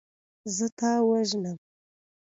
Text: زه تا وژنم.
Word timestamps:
زه 0.55 0.67
تا 0.77 0.91
وژنم. 1.09 1.57